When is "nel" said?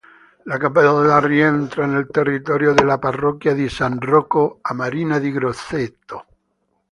1.85-2.07